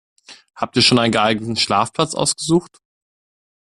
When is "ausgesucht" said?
2.15-2.79